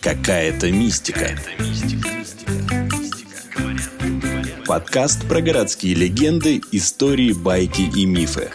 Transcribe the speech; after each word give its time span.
Какая-то 0.00 0.70
мистика. 0.72 1.30
Подкаст 4.66 5.28
про 5.28 5.40
городские 5.40 5.94
легенды, 5.94 6.60
истории, 6.72 7.32
байки 7.32 7.82
и 7.82 8.06
мифы. 8.06 8.50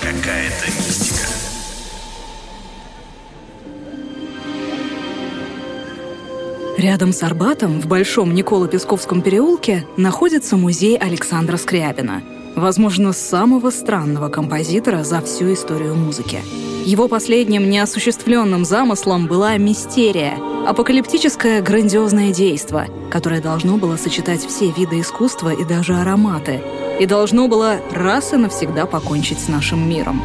Какая-то 0.00 0.66
мистика. 0.78 1.26
Рядом 6.78 7.12
с 7.12 7.22
Арбатом, 7.22 7.80
в 7.80 7.86
Большом 7.86 8.34
Николо-Песковском 8.34 9.22
переулке, 9.22 9.86
находится 9.96 10.56
музей 10.56 10.96
Александра 10.96 11.56
Скрябина. 11.56 12.22
Возможно, 12.54 13.12
самого 13.12 13.70
странного 13.70 14.28
композитора 14.28 15.04
за 15.04 15.22
всю 15.22 15.54
историю 15.54 15.94
музыки. 15.94 16.40
Его 16.84 17.08
последним 17.08 17.70
неосуществленным 17.70 18.64
замыслом 18.64 19.26
была 19.26 19.56
мистерия— 19.56 20.34
апокалиптическое 20.66 21.62
грандиозное 21.62 22.32
действо, 22.32 22.86
которое 23.10 23.40
должно 23.40 23.78
было 23.78 23.96
сочетать 23.96 24.44
все 24.44 24.70
виды 24.70 25.00
искусства 25.00 25.50
и 25.50 25.64
даже 25.64 25.94
ароматы, 25.94 26.60
и 27.00 27.06
должно 27.06 27.48
было 27.48 27.76
раз 27.90 28.34
и 28.34 28.36
навсегда 28.36 28.84
покончить 28.84 29.40
с 29.40 29.48
нашим 29.48 29.88
миром. 29.88 30.20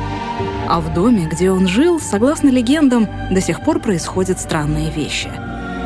А 0.68 0.82
в 0.82 0.94
доме, 0.94 1.30
где 1.32 1.50
он 1.50 1.68
жил, 1.68 2.00
согласно 2.00 2.50
легендам, 2.50 3.08
до 3.32 3.40
сих 3.40 3.64
пор 3.64 3.80
происходят 3.80 4.40
странные 4.40 4.92
вещи. 4.92 5.32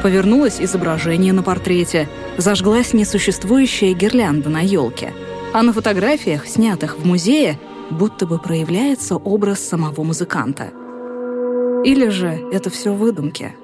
Повернулось 0.02 0.60
изображение 0.60 1.34
на 1.34 1.44
портрете, 1.44 2.10
зажглась 2.38 2.94
несуществующая 2.94 3.94
гирлянда 3.94 4.50
на 4.50 4.62
елке— 4.62 5.14
а 5.54 5.64
на 5.64 5.74
фотографиях, 5.74 6.48
снятых 6.48 6.98
в 6.98 7.06
музее, 7.06 7.60
будто 7.90 8.26
бы 8.26 8.40
проявляется 8.40 9.16
образ 9.16 9.60
самого 9.60 10.04
музыканта. 10.04 10.72
Или 11.84 12.10
же 12.10 12.40
это 12.52 12.70
все 12.70 12.94
выдумки? 12.94 13.56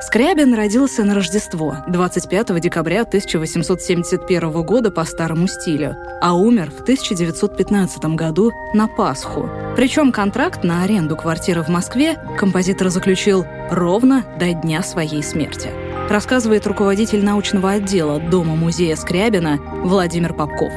Скрябин 0.00 0.54
родился 0.54 1.04
на 1.04 1.14
Рождество 1.14 1.76
25 1.88 2.60
декабря 2.60 3.02
1871 3.02 4.50
года 4.62 4.90
по 4.90 5.04
старому 5.04 5.46
стилю, 5.46 5.96
а 6.20 6.34
умер 6.34 6.70
в 6.70 6.82
1915 6.82 8.04
году 8.16 8.50
на 8.74 8.88
Пасху. 8.88 9.48
Причем 9.76 10.10
контракт 10.10 10.64
на 10.64 10.82
аренду 10.82 11.16
квартиры 11.16 11.62
в 11.62 11.68
Москве 11.68 12.18
композитор 12.38 12.88
заключил 12.88 13.46
ровно 13.70 14.24
до 14.38 14.52
дня 14.52 14.82
своей 14.82 15.22
смерти 15.22 15.70
рассказывает 16.08 16.66
руководитель 16.66 17.24
научного 17.24 17.72
отдела 17.72 18.18
Дома-музея 18.20 18.96
Скрябина 18.96 19.58
Владимир 19.82 20.34
Попков. 20.34 20.72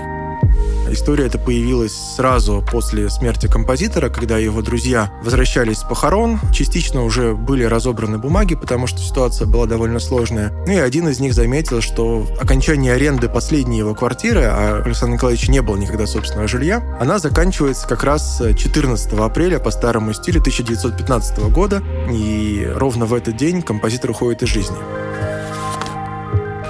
История 0.89 1.25
эта 1.25 1.39
появилась 1.39 1.93
сразу 2.15 2.63
после 2.71 3.09
смерти 3.09 3.47
композитора, 3.47 4.09
когда 4.09 4.37
его 4.37 4.61
друзья 4.61 5.11
возвращались 5.23 5.79
с 5.79 5.83
похорон. 5.83 6.39
Частично 6.53 7.03
уже 7.03 7.33
были 7.33 7.63
разобраны 7.63 8.17
бумаги, 8.17 8.55
потому 8.55 8.85
что 8.85 8.99
ситуация 8.99 9.47
была 9.47 9.65
довольно 9.65 9.99
сложная. 9.99 10.51
Ну 10.67 10.73
и 10.73 10.77
один 10.77 11.07
из 11.07 11.19
них 11.19 11.33
заметил, 11.33 11.81
что 11.81 12.27
окончание 12.39 12.93
аренды 12.93 13.27
последней 13.29 13.79
его 13.79 13.95
квартиры, 13.95 14.43
а 14.43 14.83
Александр 14.85 15.15
Николаевич 15.15 15.49
не 15.49 15.61
было 15.61 15.75
никогда 15.75 16.05
собственного 16.05 16.47
жилья, 16.47 16.83
она 16.99 17.17
заканчивается 17.17 17.87
как 17.87 18.03
раз 18.03 18.41
14 18.55 19.13
апреля 19.13 19.59
по 19.59 19.71
старому 19.71 20.13
стилю 20.13 20.39
1915 20.39 21.39
года. 21.51 21.81
И 22.11 22.71
ровно 22.75 23.05
в 23.05 23.13
этот 23.13 23.35
день 23.37 23.63
композитор 23.63 24.11
уходит 24.11 24.43
из 24.43 24.49
жизни. 24.49 24.77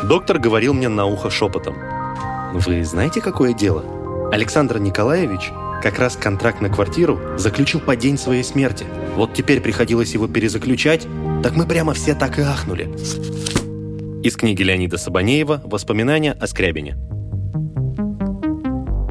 Доктор 0.08 0.38
говорил 0.38 0.76
мне 0.76 0.88
на 0.88 1.08
ухо 1.08 1.32
шепотом. 1.32 1.76
«Вы 2.54 2.84
знаете, 2.86 3.22
какое 3.22 3.54
дело? 3.54 4.30
Александр 4.32 4.78
Николаевич 4.78 5.52
как 5.82 5.98
раз 5.98 6.16
контракт 6.16 6.62
на 6.62 6.70
квартиру 6.70 7.20
заключил 7.38 7.80
по 7.80 7.96
день 7.96 8.18
своей 8.18 8.44
смерти. 8.44 8.86
Вот 9.16 9.34
теперь 9.34 9.62
приходилось 9.62 10.14
его 10.14 10.28
перезаключать, 10.28 11.08
так 11.42 11.56
мы 11.56 11.66
прямо 11.66 11.94
все 11.96 12.14
так 12.14 12.38
и 12.38 12.44
ахнули». 12.44 12.84
Из 14.24 14.36
книги 14.36 14.62
Леонида 14.62 14.98
Сабанеева 14.98 15.64
«Воспоминания 15.66 16.34
о 16.34 16.46
Скрябине». 16.46 16.98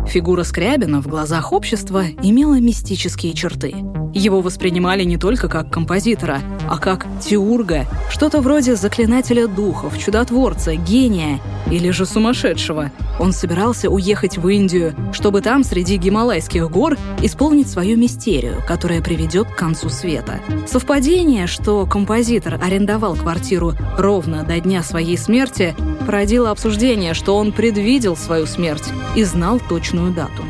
Фигура 0.06 0.44
Скрябина 0.44 1.02
в 1.02 1.08
глазах 1.08 1.52
общества 1.52 2.04
имела 2.22 2.60
мистические 2.60 3.32
черты– 3.32 3.74
его 4.14 4.40
воспринимали 4.40 5.04
не 5.04 5.16
только 5.16 5.48
как 5.48 5.70
композитора, 5.70 6.40
а 6.68 6.78
как 6.78 7.06
теурга, 7.20 7.86
что-то 8.10 8.40
вроде 8.40 8.76
заклинателя 8.76 9.46
духов, 9.46 9.98
чудотворца, 9.98 10.76
гения 10.76 11.40
или 11.70 11.90
же 11.90 12.06
сумасшедшего. 12.06 12.90
Он 13.18 13.32
собирался 13.32 13.90
уехать 13.90 14.38
в 14.38 14.48
Индию, 14.48 14.94
чтобы 15.12 15.40
там, 15.40 15.64
среди 15.64 15.96
гималайских 15.96 16.70
гор, 16.70 16.96
исполнить 17.20 17.68
свою 17.68 17.96
мистерию, 17.96 18.62
которая 18.66 19.00
приведет 19.00 19.48
к 19.48 19.56
концу 19.56 19.88
света. 19.88 20.40
Совпадение, 20.66 21.46
что 21.46 21.86
композитор 21.86 22.58
арендовал 22.62 23.16
квартиру 23.16 23.74
ровно 23.98 24.44
до 24.44 24.60
дня 24.60 24.82
своей 24.82 25.18
смерти, 25.18 25.74
породило 26.06 26.50
обсуждение, 26.50 27.14
что 27.14 27.36
он 27.36 27.52
предвидел 27.52 28.16
свою 28.16 28.46
смерть 28.46 28.90
и 29.16 29.24
знал 29.24 29.60
точную 29.68 30.12
дату. 30.12 30.42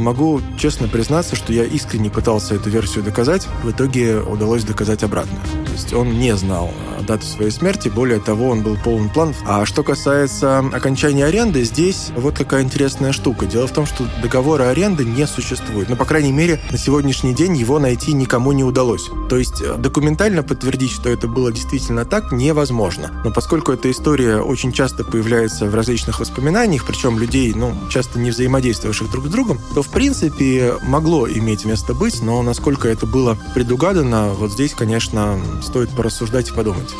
Могу 0.00 0.40
честно 0.58 0.88
признаться, 0.88 1.36
что 1.36 1.52
я 1.52 1.64
искренне 1.64 2.10
пытался 2.10 2.54
эту 2.54 2.70
версию 2.70 3.04
доказать. 3.04 3.46
В 3.62 3.70
итоге 3.70 4.20
удалось 4.20 4.64
доказать 4.64 5.02
обратное. 5.02 5.42
То 5.66 5.72
есть 5.72 5.92
он 5.92 6.18
не 6.18 6.34
знал 6.36 6.72
дату 7.06 7.26
своей 7.26 7.50
смерти, 7.50 7.88
более 7.88 8.20
того, 8.20 8.48
он 8.48 8.62
был 8.62 8.76
полон 8.76 9.08
планов. 9.08 9.36
А 9.46 9.66
что 9.66 9.82
касается 9.82 10.58
окончания 10.58 11.26
аренды, 11.26 11.64
здесь 11.64 12.10
вот 12.16 12.36
какая 12.36 12.62
интересная 12.62 13.12
штука. 13.12 13.46
Дело 13.46 13.66
в 13.66 13.72
том, 13.72 13.86
что 13.86 14.04
договора 14.22 14.70
аренды 14.70 15.04
не 15.04 15.26
существует. 15.26 15.88
Но, 15.88 15.94
ну, 15.94 15.96
по 15.96 16.04
крайней 16.04 16.32
мере, 16.32 16.60
на 16.70 16.78
сегодняшний 16.78 17.34
день 17.34 17.56
его 17.56 17.78
найти 17.78 18.12
никому 18.12 18.52
не 18.52 18.64
удалось. 18.64 19.10
То 19.28 19.36
есть 19.36 19.60
э, 19.60 19.76
документально 19.76 20.42
подтвердить, 20.42 20.92
что 20.92 21.08
это 21.08 21.28
было 21.28 21.52
действительно 21.52 22.04
так, 22.04 22.32
невозможно. 22.32 23.10
Но 23.24 23.30
поскольку 23.30 23.72
эта 23.72 23.90
история 23.90 24.40
очень 24.40 24.72
часто 24.72 25.04
появляется 25.04 25.66
в 25.66 25.74
различных 25.74 26.20
воспоминаниях, 26.20 26.86
причем 26.86 27.18
людей, 27.18 27.52
ну, 27.54 27.74
часто 27.90 28.18
не 28.18 28.30
взаимодействующих 28.30 29.10
друг 29.10 29.26
с 29.26 29.30
другом, 29.30 29.60
то, 29.74 29.82
в 29.82 29.89
принципе, 29.90 30.74
могло 30.82 31.28
иметь 31.28 31.64
место 31.64 31.94
быть, 31.94 32.22
но 32.22 32.42
насколько 32.42 32.88
это 32.88 33.06
было 33.06 33.36
предугадано, 33.54 34.30
вот 34.30 34.52
здесь, 34.52 34.74
конечно, 34.74 35.40
стоит 35.62 35.90
порассуждать 35.90 36.50
и 36.50 36.52
подумать. 36.52 36.90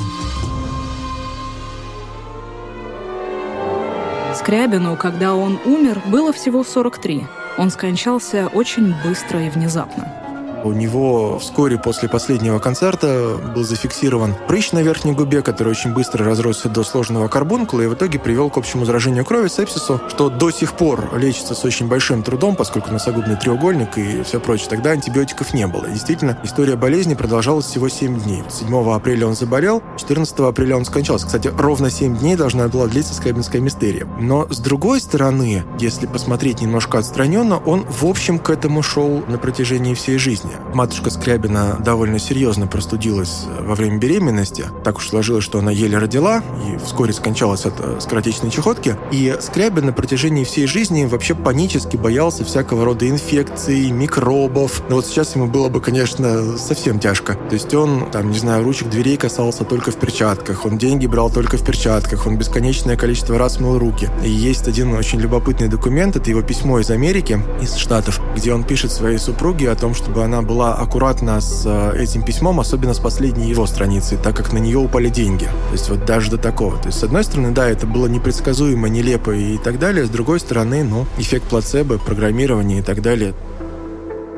Скрябину, 4.35 4.97
когда 4.97 5.35
он 5.35 5.59
умер, 5.65 6.03
было 6.07 6.33
всего 6.33 6.65
43. 6.65 7.27
Он 7.59 7.71
скончался 7.71 8.49
очень 8.53 8.95
быстро 9.05 9.45
и 9.45 9.51
внезапно. 9.51 10.20
У 10.63 10.73
него 10.73 11.39
вскоре 11.39 11.79
после 11.79 12.09
последнего 12.09 12.59
концерта 12.59 13.39
был 13.55 13.65
зафиксирован 13.65 14.35
прыщ 14.47 14.73
на 14.73 14.83
верхней 14.83 15.13
губе, 15.13 15.41
который 15.41 15.71
очень 15.71 15.95
быстро 15.95 16.25
разросся 16.25 16.69
до 16.69 16.85
сложного 16.85 17.29
карбункула 17.29 17.83
и 17.83 17.87
в 17.87 17.95
итоге 17.95 18.19
привел 18.19 18.51
к 18.51 18.59
общему 18.59 18.85
заражению 18.85 19.25
крови, 19.25 19.49
сепсису, 19.49 20.01
что 20.09 20.29
до 20.29 20.51
сих 20.51 20.75
пор 20.75 21.17
лечится 21.17 21.55
с 21.55 21.65
очень 21.65 21.89
большим 21.89 22.23
трудом, 22.23 22.57
поскольку 22.57 22.91
носогубный 22.91 23.37
треугольник 23.37 23.97
и 23.97 24.23
все 24.23 24.39
прочее. 24.39 24.69
Тогда 24.69 24.91
антибиотиков 24.91 25.55
не 25.55 25.67
было. 25.67 25.89
действительно, 25.89 26.39
история 26.43 26.77
болезни 26.77 27.15
продолжалась 27.15 27.67
всего 27.67 27.89
7 27.89 28.21
дней. 28.21 28.43
7 28.51 28.93
апреля 28.93 29.29
он 29.29 29.37
заболел, 29.37 29.83
14 29.97 30.41
апреля 30.41 30.77
он 30.77 30.85
скончался. 30.85 31.27
Кстати, 31.27 31.49
ровно 31.57 31.91
7 31.91 32.19
дней 32.19 32.37
должна 32.37 32.69
была 32.69 32.87
длиться 32.87 33.15
скрябинская 33.15 33.63
мистерия. 33.63 34.07
Но 34.19 34.47
с 34.51 34.59
другой 34.59 35.01
стороны, 35.01 35.65
если 35.79 36.07
посмотреть 36.07 36.61
немножко 36.61 36.99
отстраненно, 36.99 37.59
он 37.59 37.87
в 37.89 38.05
общем 38.05 38.39
к 38.39 38.51
этому 38.51 38.83
шел 38.83 39.25
на 39.27 39.39
протяжении 39.39 39.95
всей 39.95 40.19
жизни 40.19 40.50
жизни. 40.51 40.75
Матушка 40.75 41.11
Скрябина 41.11 41.77
довольно 41.81 42.19
серьезно 42.19 42.67
простудилась 42.67 43.45
во 43.61 43.75
время 43.75 43.99
беременности. 43.99 44.67
Так 44.85 44.99
уж 44.99 45.09
сложилось, 45.09 45.45
что 45.45 45.59
она 45.59 45.71
еле 45.71 45.99
родила 45.99 46.43
и 46.67 46.79
вскоре 46.85 47.13
скончалась 47.13 47.67
от 47.67 47.75
э, 47.79 47.99
скоротечной 48.01 48.51
чехотки. 48.51 48.97
И 49.13 49.37
Скрябин 49.41 49.87
на 49.87 49.93
протяжении 49.93 50.45
всей 50.45 50.67
жизни 50.67 51.05
вообще 51.05 51.35
панически 51.35 51.97
боялся 51.97 52.45
всякого 52.45 52.85
рода 52.85 53.09
инфекций, 53.09 53.91
микробов. 53.91 54.83
Но 54.89 54.97
вот 54.97 55.07
сейчас 55.07 55.35
ему 55.35 55.47
было 55.47 55.69
бы, 55.69 55.81
конечно, 55.81 56.57
совсем 56.57 56.99
тяжко. 56.99 57.35
То 57.35 57.55
есть 57.55 57.75
он, 57.75 58.11
там, 58.11 58.31
не 58.31 58.39
знаю, 58.39 58.65
ручек 58.65 58.89
дверей 58.89 59.17
касался 59.17 59.65
только 59.65 59.91
в 59.91 59.97
перчатках, 59.97 60.65
он 60.65 60.79
деньги 60.79 61.07
брал 61.07 61.31
только 61.31 61.57
в 61.57 61.65
перчатках, 61.65 62.27
он 62.27 62.37
бесконечное 62.37 62.97
количество 62.97 63.39
раз 63.39 63.61
мыл 63.61 63.79
руки. 63.79 64.09
И 64.25 64.31
есть 64.31 64.69
один 64.69 64.95
очень 64.95 65.21
любопытный 65.21 65.69
документ, 65.69 66.17
это 66.17 66.31
его 66.31 66.43
письмо 66.43 66.79
из 66.79 66.91
Америки, 66.91 67.41
из 67.61 67.75
Штатов, 67.75 68.21
где 68.37 68.53
он 68.53 68.65
пишет 68.65 68.93
своей 68.93 69.19
супруге 69.19 69.71
о 69.71 69.77
том, 69.77 69.95
чтобы 69.95 70.23
она 70.25 70.40
была 70.43 70.75
аккуратна 70.75 71.41
с 71.41 71.65
э, 71.67 72.03
этим 72.03 72.23
письмом, 72.23 72.61
особенно 72.61 72.95
с 72.95 72.99
последней 72.99 73.49
его 73.49 73.67
страницы, 73.67 74.17
так 74.17 74.37
как 74.37 74.53
на 74.53 74.59
нее 74.59 74.79
упали 74.79 75.09
деньги. 75.09 75.45
То 75.45 75.73
есть 75.73 75.89
вот 75.89 76.05
даже 76.05 76.31
до 76.31 76.39
такого. 76.39 76.77
То 76.79 76.89
есть 76.89 76.99
с 76.99 77.05
одной 77.05 77.25
стороны, 77.25 77.51
да, 77.51 77.69
это 77.69 77.87
было 77.87 78.07
непредсказуемо, 78.07 78.89
нелепо 78.89 79.31
и 79.31 79.59
так 79.59 79.79
далее. 79.79 80.05
С 80.05 80.11
другой 80.11 80.41
стороны, 80.41 80.85
ну, 80.85 81.07
эффект 81.19 81.47
плацебо, 81.49 81.99
программирование 81.99 82.81
и 82.81 82.83
так 82.83 83.03
далее. 83.03 83.35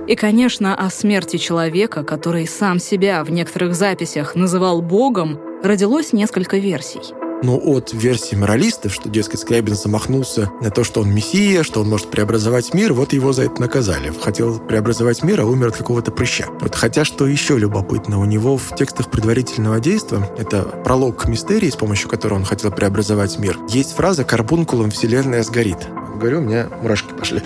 И, 0.08 0.16
конечно, 0.16 0.74
о 0.74 0.90
смерти 0.90 1.36
человека, 1.36 2.02
который 2.02 2.46
сам 2.46 2.80
себя 2.80 3.22
в 3.22 3.30
некоторых 3.30 3.74
записях 3.74 4.34
называл 4.34 4.82
Богом, 4.82 5.38
родилось 5.62 6.12
несколько 6.12 6.58
версий. 6.58 7.21
Ну, 7.42 7.60
от 7.64 7.92
версии 7.92 8.36
моралистов, 8.36 8.92
что, 8.92 9.08
дескать, 9.08 9.40
Скрябин 9.40 9.74
замахнулся 9.74 10.50
на 10.60 10.70
то, 10.70 10.84
что 10.84 11.00
он 11.00 11.12
мессия, 11.12 11.62
что 11.62 11.80
он 11.80 11.88
может 11.88 12.10
преобразовать 12.10 12.72
мир, 12.72 12.92
вот 12.92 13.12
его 13.12 13.32
за 13.32 13.44
это 13.44 13.60
наказали. 13.60 14.12
Хотел 14.20 14.60
преобразовать 14.60 15.22
мир, 15.22 15.40
а 15.40 15.44
умер 15.44 15.68
от 15.68 15.76
какого-то 15.76 16.12
прыща. 16.12 16.46
Вот 16.60 16.74
хотя, 16.74 17.04
что 17.04 17.26
еще 17.26 17.58
любопытно, 17.58 18.20
у 18.20 18.24
него 18.24 18.56
в 18.56 18.74
текстах 18.76 19.10
предварительного 19.10 19.80
действия, 19.80 20.30
это 20.38 20.62
пролог 20.62 21.22
к 21.22 21.26
мистерии, 21.26 21.70
с 21.70 21.76
помощью 21.76 22.08
которого 22.08 22.38
он 22.38 22.44
хотел 22.44 22.70
преобразовать 22.70 23.38
мир, 23.38 23.58
есть 23.68 23.94
фраза 23.94 24.24
«карбункулом 24.24 24.90
вселенная 24.90 25.42
сгорит» 25.42 25.88
говорю, 26.22 26.38
у 26.38 26.42
меня 26.42 26.68
мурашки 26.80 27.12
пошли. 27.12 27.42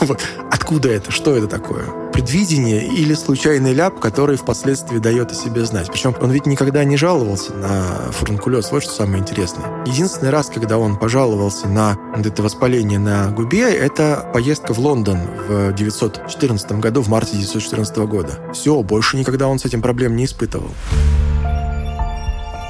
Откуда 0.50 0.88
это? 0.88 1.10
Что 1.10 1.34
это 1.34 1.48
такое? 1.48 2.03
Предвидение 2.14 2.86
или 2.86 3.12
случайный 3.12 3.72
ляп, 3.72 3.98
который 3.98 4.36
впоследствии 4.36 4.98
дает 4.98 5.32
о 5.32 5.34
себе 5.34 5.64
знать. 5.64 5.88
Причем 5.90 6.14
он 6.20 6.30
ведь 6.30 6.46
никогда 6.46 6.84
не 6.84 6.96
жаловался 6.96 7.52
на 7.54 8.12
фурункулез. 8.12 8.70
Вот 8.70 8.84
что 8.84 8.92
самое 8.92 9.18
интересное. 9.18 9.84
Единственный 9.84 10.30
раз, 10.30 10.48
когда 10.48 10.78
он 10.78 10.96
пожаловался 10.96 11.66
на 11.66 11.98
это 12.16 12.40
воспаление 12.44 13.00
на 13.00 13.32
губе, 13.32 13.68
это 13.68 14.30
поездка 14.32 14.72
в 14.72 14.78
Лондон 14.78 15.18
в 15.48 15.72
914 15.72 16.78
году, 16.78 17.02
в 17.02 17.08
марте 17.08 17.36
914 17.36 17.96
года. 17.96 18.38
Все, 18.52 18.80
больше 18.84 19.16
никогда 19.16 19.48
он 19.48 19.58
с 19.58 19.64
этим 19.64 19.82
проблем 19.82 20.14
не 20.14 20.26
испытывал. 20.26 20.70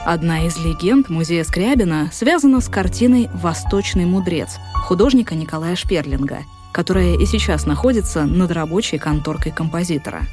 Одна 0.06 0.46
из 0.46 0.56
легенд 0.56 1.10
музея 1.10 1.44
Скрябина 1.44 2.08
связана 2.14 2.62
с 2.62 2.68
картиной 2.68 3.28
«Восточный 3.34 4.06
мудрец» 4.06 4.56
художника 4.84 5.34
Николая 5.34 5.76
Шперлинга, 5.76 6.38
которая 6.74 7.14
и 7.14 7.24
сейчас 7.24 7.64
находится 7.64 8.24
над 8.24 8.50
рабочей 8.50 8.98
конторкой 8.98 9.52
композитора. 9.52 10.26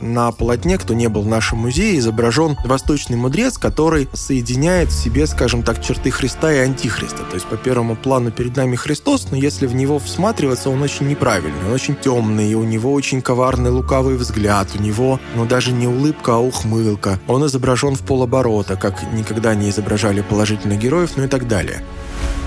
На 0.00 0.32
полотне, 0.32 0.76
кто 0.76 0.92
не 0.92 1.08
был 1.08 1.22
в 1.22 1.28
нашем 1.28 1.58
музее, 1.58 1.98
изображен 1.98 2.56
восточный 2.64 3.16
мудрец, 3.16 3.58
который 3.58 4.08
соединяет 4.12 4.88
в 4.88 5.02
себе, 5.02 5.26
скажем 5.26 5.62
так, 5.62 5.80
черты 5.80 6.10
Христа 6.10 6.52
и 6.52 6.58
Антихриста. 6.58 7.22
То 7.22 7.34
есть 7.34 7.46
по 7.46 7.56
первому 7.56 7.94
плану 7.94 8.32
перед 8.32 8.56
нами 8.56 8.74
Христос, 8.74 9.28
но 9.30 9.36
если 9.36 9.66
в 9.66 9.74
него 9.74 9.98
всматриваться, 10.00 10.68
он 10.68 10.82
очень 10.82 11.06
неправильный, 11.06 11.64
он 11.66 11.72
очень 11.72 11.94
темный, 11.94 12.52
у 12.54 12.64
него 12.64 12.92
очень 12.92 13.22
коварный 13.22 13.70
лукавый 13.70 14.16
взгляд, 14.16 14.68
у 14.76 14.82
него, 14.82 15.20
ну, 15.36 15.46
даже 15.46 15.70
не 15.70 15.86
улыбка, 15.86 16.34
а 16.34 16.38
ухмылка. 16.38 17.20
Он 17.28 17.46
изображен 17.46 17.94
в 17.94 18.00
полоборота, 18.00 18.76
как 18.76 19.00
никогда 19.12 19.54
не 19.54 19.70
изображали 19.70 20.22
положительных 20.22 20.78
героев, 20.80 21.12
ну 21.16 21.24
и 21.24 21.28
так 21.28 21.46
далее. 21.46 21.82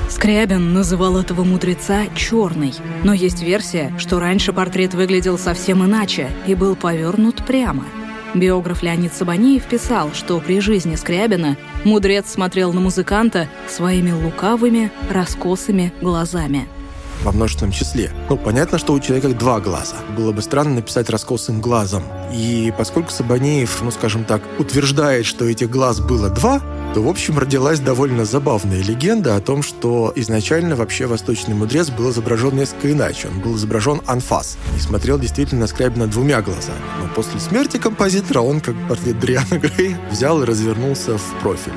Скрябин 0.09 0.73
называл 0.73 1.17
этого 1.17 1.43
мудреца 1.43 2.05
«черный», 2.15 2.73
но 3.03 3.13
есть 3.13 3.43
версия, 3.43 3.93
что 3.97 4.19
раньше 4.19 4.53
портрет 4.53 4.93
выглядел 4.93 5.37
совсем 5.37 5.83
иначе 5.85 6.29
и 6.47 6.55
был 6.55 6.75
повернут 6.75 7.45
прямо. 7.45 7.85
Биограф 8.33 8.83
Леонид 8.83 9.13
Сабанеев 9.13 9.63
писал, 9.63 10.11
что 10.13 10.39
при 10.39 10.59
жизни 10.59 10.95
Скрябина 10.95 11.57
мудрец 11.83 12.29
смотрел 12.29 12.71
на 12.73 12.79
музыканта 12.79 13.47
своими 13.67 14.11
лукавыми, 14.11 14.91
раскосыми 15.09 15.93
глазами– 16.01 16.67
во 17.23 17.31
множественном 17.31 17.71
числе. 17.71 18.11
Ну, 18.29 18.37
понятно, 18.37 18.77
что 18.77 18.93
у 18.93 18.99
человека 18.99 19.29
два 19.29 19.59
глаза. 19.59 19.95
Было 20.15 20.31
бы 20.31 20.41
странно 20.41 20.75
написать 20.75 21.09
раскосым 21.09 21.61
глазом. 21.61 22.03
И 22.33 22.73
поскольку 22.77 23.11
Сабанеев, 23.11 23.81
ну, 23.81 23.91
скажем 23.91 24.25
так, 24.25 24.41
утверждает, 24.59 25.25
что 25.25 25.45
этих 25.45 25.69
глаз 25.69 25.99
было 25.99 26.29
два, 26.29 26.61
то, 26.93 27.01
в 27.01 27.07
общем, 27.07 27.37
родилась 27.37 27.79
довольно 27.79 28.25
забавная 28.25 28.81
легенда 28.81 29.35
о 29.35 29.41
том, 29.41 29.61
что 29.61 30.11
изначально 30.15 30.75
вообще 30.75 31.05
восточный 31.05 31.53
мудрец 31.53 31.89
был 31.89 32.09
изображен 32.11 32.55
несколько 32.55 32.91
иначе. 32.91 33.27
Он 33.27 33.39
был 33.39 33.55
изображен 33.55 34.01
анфас 34.05 34.57
и 34.75 34.79
смотрел 34.79 35.19
действительно 35.19 35.61
на 35.61 35.67
Скрябина 35.67 36.07
двумя 36.07 36.41
глазами. 36.41 36.81
Но 37.01 37.07
после 37.13 37.39
смерти 37.39 37.77
композитора 37.77 38.39
он, 38.39 38.61
как 38.61 38.75
портрет 38.87 39.19
Дриана 39.19 39.59
Грея, 39.59 39.99
взял 40.11 40.41
и 40.41 40.45
развернулся 40.45 41.17
в 41.17 41.39
профиль. 41.41 41.73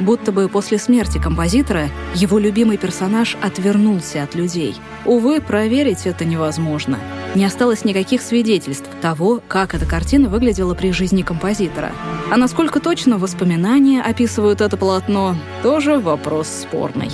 Будто 0.00 0.32
бы 0.32 0.48
после 0.48 0.78
смерти 0.78 1.18
композитора 1.18 1.90
его 2.14 2.38
любимый 2.38 2.78
персонаж 2.78 3.36
отвернулся 3.42 4.22
от 4.22 4.34
людей. 4.34 4.74
Увы, 5.04 5.40
проверить 5.40 6.06
это 6.06 6.24
невозможно. 6.24 6.98
Не 7.34 7.44
осталось 7.44 7.84
никаких 7.84 8.22
свидетельств 8.22 8.88
того, 9.02 9.42
как 9.46 9.74
эта 9.74 9.84
картина 9.84 10.28
выглядела 10.28 10.74
при 10.74 10.90
жизни 10.92 11.22
композитора. 11.22 11.92
А 12.30 12.36
насколько 12.36 12.80
точно 12.80 13.18
воспоминания 13.18 14.02
описывают 14.02 14.62
это 14.62 14.76
полотно, 14.76 15.36
тоже 15.62 15.98
вопрос 15.98 16.48
спорный. 16.48 17.10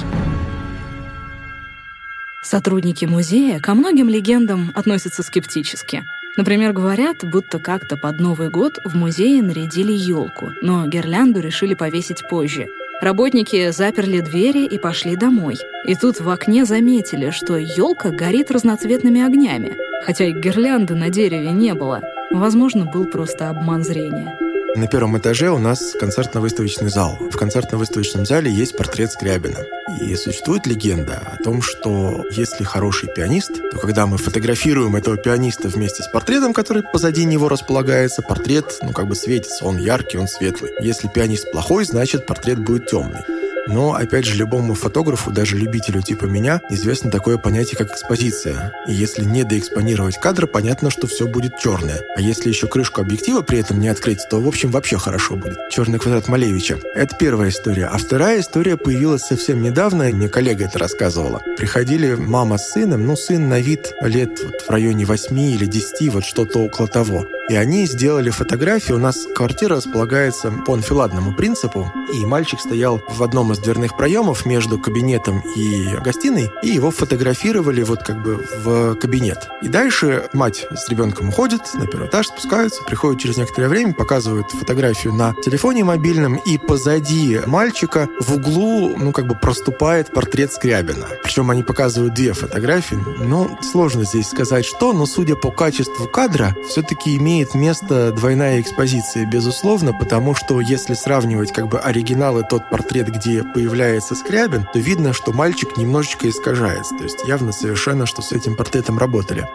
Сотрудники 2.43 3.05
музея 3.05 3.59
ко 3.59 3.75
многим 3.75 4.09
легендам 4.09 4.71
относятся 4.77 5.25
скептически. 5.25 6.05
Например, 6.37 6.73
говорят, 6.73 7.25
будто 7.25 7.59
как-то 7.59 7.97
под 7.97 8.21
Новый 8.21 8.51
год 8.51 8.79
в 8.85 8.95
музее 8.95 9.43
нарядили 9.43 9.93
елку, 9.93 10.53
но 10.61 10.87
гирлянду 10.87 11.41
решили 11.41 11.75
повесить 11.75 12.29
позже. 12.29 12.69
Работники 13.01 13.71
заперли 13.71 14.21
двери 14.21 14.65
и 14.65 14.79
пошли 14.79 15.17
домой. 15.17 15.59
И 15.87 15.95
тут 15.95 16.21
в 16.21 16.29
окне 16.29 16.65
заметили, 16.65 17.31
что 17.31 17.57
елка 17.57 18.11
горит 18.11 18.51
разноцветными 18.51 19.23
огнями, 19.23 19.77
хотя 20.03 20.25
и 20.25 20.33
гирлянды 20.33 20.95
на 20.95 21.11
дереве 21.11 21.53
не 21.53 21.75
было. 21.75 22.03
Возможно, 22.31 22.85
был 22.87 23.07
просто 23.07 23.51
обман 23.51 23.83
зрения. 23.83 24.39
На 24.77 24.89
первом 24.89 25.17
этаже 25.17 25.49
у 25.49 25.57
нас 25.57 25.95
концертно-выставочный 25.99 26.91
зал. 26.91 27.17
В 27.19 27.37
концертно-выставочном 27.39 28.27
зале 28.27 28.53
есть 28.53 28.77
портрет 28.77 29.11
Скрябина. 29.11 29.65
И 30.03 30.15
существует 30.17 30.67
легенда 30.67 31.23
о 31.33 31.43
том, 31.43 31.63
что 31.63 32.23
если 32.31 32.63
хороший 32.63 33.09
пианист, 33.09 33.53
то 33.71 33.79
когда 33.79 34.07
мы 34.07 34.19
фотографируем 34.19 34.95
этого 34.95 35.17
пианиста 35.17 35.69
вместе 35.69 36.03
с 36.03 36.09
портретом, 36.09 36.53
который 36.53 36.83
позади 36.83 37.25
него 37.25 37.49
располагается, 37.49 38.21
портрет, 38.21 38.79
ну, 38.83 38.93
как 38.93 39.09
бы 39.09 39.15
светится, 39.15 39.65
он 39.65 39.79
яркий, 39.79 40.19
он 40.19 40.29
светлый. 40.29 40.73
Если 40.81 41.09
пианист 41.09 41.51
плохой, 41.53 41.87
значит, 41.87 42.27
портрет 42.27 42.59
будет 42.59 42.87
темный. 42.87 43.21
Но, 43.67 43.95
опять 43.95 44.25
же, 44.25 44.37
любому 44.37 44.75
фотографу, 44.75 45.31
даже 45.31 45.57
любителю 45.57 46.03
типа 46.03 46.25
меня, 46.25 46.61
известно 46.71 47.11
такое 47.11 47.39
понятие, 47.39 47.77
как 47.77 47.91
экспозиция. 47.91 48.73
И 48.87 48.93
если 48.93 49.25
не 49.25 49.45
доэкспонировать 49.45 50.19
кадр, 50.21 50.47
понятно, 50.47 50.91
что 50.91 51.07
все 51.07 51.27
будет 51.27 51.59
черное. 51.59 52.01
А 52.17 52.21
если 52.21 52.49
еще 52.49 52.67
крышку 52.67 53.01
объектива 53.01 53.43
при 53.43 53.59
этом 53.59 53.81
не 53.81 53.89
открыть, 53.89 54.27
то, 54.29 54.41
в 54.41 54.49
общем, 54.49 54.71
вообще 54.71 54.99
хорошо 54.99 55.37
будет. 55.37 55.59
Черный 55.71 55.99
квадрат 55.99 56.29
Малевича. 56.29 56.79
Это 56.95 57.17
первая 57.17 57.51
история. 57.51 57.87
А 57.87 57.99
вторая 57.99 58.41
история 58.41 58.77
появилась 58.77 59.23
совсем 59.23 59.63
недавно, 59.63 60.05
мне 60.05 60.29
коллега 60.29 60.65
это 60.65 60.79
рассказывала. 60.79 61.43
Приходили 61.57 62.15
мама 62.15 62.59
с 62.59 62.73
сыном, 62.73 63.07
ну, 63.07 63.17
сын 63.17 63.49
на 63.49 63.61
вид 63.61 63.95
лет 64.03 64.41
вот 64.43 64.63
в 64.63 64.71
районе 64.71 65.05
8 65.05 65.39
или 65.39 65.67
10, 65.67 66.13
вот 66.13 66.25
что-то 66.25 66.61
около 66.61 66.89
того. 66.89 67.27
И 67.49 67.55
они 67.55 67.87
сделали 67.87 68.31
фотографии. 68.31 68.93
У 68.93 68.99
нас 68.99 69.27
квартира 69.35 69.77
располагается 69.77 70.51
по 70.51 70.75
анфиладному 70.75 71.33
принципу, 71.35 71.93
и 72.13 72.27
мальчик 72.27 72.61
стоял 72.61 73.01
в 73.09 73.23
одном 73.23 73.53
из 73.53 73.59
дверных 73.59 73.97
проемов 73.97 74.47
между 74.47 74.79
кабинетом 74.79 75.43
и 75.55 75.97
гостиной, 76.05 76.51
и 76.63 76.69
его 76.69 76.91
фотографировали 76.91 77.83
вот 77.83 78.03
как 78.03 78.23
бы 78.23 78.45
в 78.65 78.97
кабинет. 78.97 79.49
И 79.63 79.69
дальше 79.69 80.29
мать 80.33 80.67
с 80.75 80.89
ребенком 80.89 81.29
уходит 81.29 81.63
на 81.75 81.87
первый 81.87 82.09
этаж, 82.09 82.27
спускаются, 82.27 82.83
приходят 82.83 83.21
через 83.21 83.37
некоторое 83.37 83.69
время, 83.69 83.95
показывают 83.95 84.51
фотографию 84.51 85.13
на 85.13 85.35
телефоне 85.45 85.85
мобильном, 85.85 86.37
и 86.37 86.59
позади 86.59 87.41
мальчика 87.47 88.09
в 88.21 88.35
углу, 88.35 88.97
ну, 88.97 89.13
как 89.13 89.27
бы 89.27 89.35
проступает 89.35 90.13
портрет 90.13 90.53
Скрябина. 90.53 91.07
Причем 91.23 91.51
они 91.51 91.63
показывают 91.63 92.15
две 92.15 92.33
фотографии. 92.33 92.99
Ну, 93.19 93.57
сложно 93.63 94.05
здесь 94.05 94.29
сказать 94.29 94.65
что, 94.65 94.93
но 94.93 95.07
судя 95.07 95.37
по 95.37 95.51
качеству 95.51 96.07
кадра, 96.07 96.57
все-таки 96.69 97.17
имеет 97.37 97.55
место 97.55 98.13
двойная 98.13 98.63
экспозиция, 98.63 99.27
безусловно, 99.27 99.93
потому 99.93 100.35
что 100.35 100.59
если 100.59 100.95
сравнивать 100.95 101.53
как 101.53 101.69
бы 101.69 101.79
оригинал 101.79 102.39
и 102.39 102.49
тот 102.49 102.71
портрет, 102.71 103.09
где 103.09 103.43
появляется 103.43 104.15
Скрябин, 104.15 104.67
то 104.73 104.79
видно, 104.79 105.13
что 105.13 105.33
мальчик 105.33 105.77
немножечко 105.77 106.31
искажается. 106.31 106.97
То 106.97 107.05
есть 107.05 107.29
явно 107.29 107.53
совершенно, 107.53 108.07
что 108.07 108.23
с 108.23 108.33
этим 108.33 108.57
портретом 108.57 108.99
работали. 108.99 109.47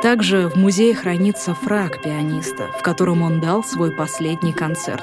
Также 0.00 0.48
в 0.48 0.54
музее 0.54 0.94
хранится 0.94 1.56
фраг 1.56 2.00
пианиста, 2.00 2.68
в 2.78 2.82
котором 2.82 3.22
он 3.22 3.40
дал 3.40 3.64
свой 3.64 3.90
последний 3.90 4.52
концерт. 4.52 5.02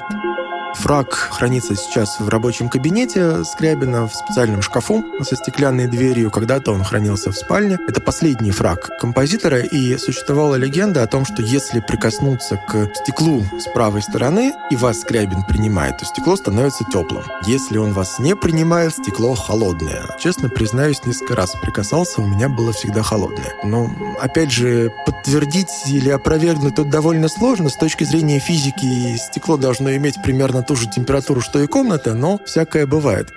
Фраг 0.78 1.12
хранится 1.14 1.74
сейчас 1.74 2.20
в 2.20 2.28
рабочем 2.28 2.68
кабинете 2.68 3.44
Скрябина 3.44 4.06
в 4.06 4.14
специальном 4.14 4.62
шкафу 4.62 5.04
со 5.22 5.34
стеклянной 5.34 5.86
дверью. 5.86 6.30
Когда-то 6.30 6.72
он 6.72 6.84
хранился 6.84 7.32
в 7.32 7.36
спальне. 7.36 7.78
Это 7.88 8.00
последний 8.00 8.50
фраг 8.50 8.90
композитора, 9.00 9.60
и 9.60 9.96
существовала 9.96 10.54
легенда 10.56 11.02
о 11.02 11.06
том, 11.06 11.24
что 11.24 11.42
если 11.42 11.80
прикоснуться 11.80 12.60
к 12.68 12.90
стеклу 12.94 13.44
с 13.58 13.64
правой 13.72 14.02
стороны, 14.02 14.52
и 14.70 14.76
вас 14.76 15.00
Скрябин 15.00 15.44
принимает, 15.44 15.98
то 15.98 16.04
стекло 16.04 16.36
становится 16.36 16.84
теплым. 16.84 17.24
Если 17.46 17.78
он 17.78 17.92
вас 17.92 18.18
не 18.18 18.36
принимает, 18.36 18.92
стекло 18.92 19.34
холодное. 19.34 20.02
Честно 20.18 20.48
признаюсь, 20.48 21.04
несколько 21.04 21.34
раз 21.34 21.54
прикасался, 21.62 22.20
у 22.20 22.26
меня 22.26 22.48
было 22.48 22.72
всегда 22.72 23.02
холодное. 23.02 23.54
Но, 23.64 23.90
опять 24.20 24.50
же, 24.50 24.92
подтвердить 25.06 25.70
или 25.86 26.10
опровергнуть 26.10 26.76
тут 26.76 26.90
довольно 26.90 27.28
сложно. 27.28 27.70
С 27.70 27.76
точки 27.76 28.04
зрения 28.04 28.38
физики 28.38 29.16
стекло 29.16 29.56
должно 29.56 29.94
иметь 29.96 30.22
примерно 30.22 30.62
ту 30.66 30.76
же 30.76 30.88
температуру, 30.88 31.40
что 31.40 31.60
и 31.60 31.66
комната, 31.66 32.14
но 32.14 32.40
всякое 32.44 32.86
бывает. 32.86 33.32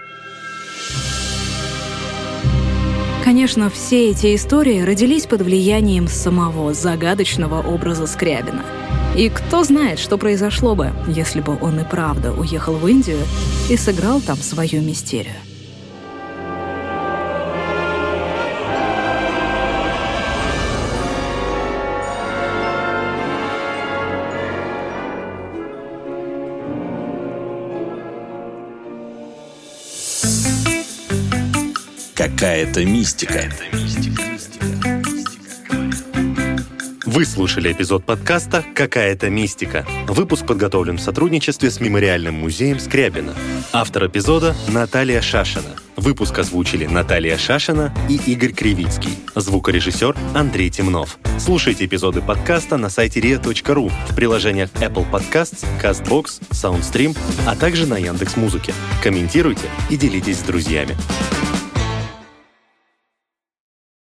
Конечно, 3.24 3.70
все 3.70 4.10
эти 4.10 4.36
истории 4.36 4.82
родились 4.82 5.28
под 5.28 5.42
влиянием 5.42 6.08
самого 6.08 6.74
загадочного 6.74 7.62
образа 7.62 8.08
Скрябина. 8.08 8.66
И 9.16 9.30
кто 9.30 9.64
знает, 9.64 10.00
что 10.00 10.18
произошло 10.18 10.76
бы, 10.76 10.92
если 11.08 11.42
бы 11.42 11.58
он 11.62 11.80
и 11.80 11.84
правда 11.84 12.32
уехал 12.32 12.74
в 12.74 12.88
Индию 12.88 13.20
и 13.70 13.78
сыграл 13.78 14.22
там 14.22 14.38
свою 14.38 14.82
мистерию. 14.82 15.36
Какая-то 32.40 32.86
мистика. 32.86 33.52
Вы 37.06 37.26
слушали 37.26 37.74
эпизод 37.74 38.06
подкаста 38.06 38.64
«Какая-то 38.74 39.30
мистика». 39.30 39.86
Выпуск 40.08 40.46
подготовлен 40.46 41.00
в 41.00 41.02
сотрудничестве 41.02 41.70
с 41.70 41.82
Мемориальным 41.82 42.36
музеем 42.36 42.80
Скрябина. 42.80 43.36
Автор 43.74 44.08
эпизода– 44.08 44.56
Наталья 44.70 45.20
Шашина. 45.20 45.76
Выпуск 45.98 46.40
озвучили 46.40 46.86
Наталья 46.86 47.38
Шашина 47.38 47.94
и 48.08 48.16
Игорь 48.16 48.54
Кривицкий. 48.54 49.20
Звукорежиссер 49.36 50.16
Андрей 50.34 50.70
Темнов. 50.70 51.20
Слушайте 51.40 51.88
эпизоды 51.88 52.22
подкаста 52.22 52.78
на 52.78 52.90
сайте 52.90 53.20
ria.ru, 53.20 53.92
в 54.08 54.16
приложениях 54.16 54.70
Apple 54.76 55.06
Podcasts, 55.12 55.66
CastBox, 55.84 56.42
SoundStream, 56.52 57.18
а 57.46 57.58
также 57.58 57.86
на 57.86 57.98
Яндекс.Музыке. 57.98 58.74
Комментируйте 59.04 59.68
и 59.90 59.98
делитесь 59.98 60.38
с 60.38 60.44
друзьями. 60.44 60.96